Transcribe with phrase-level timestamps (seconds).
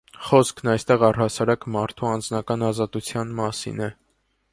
[0.27, 3.91] Խոսքն այստեղ առհասարակ մարդու անձնական ազատության մասին է։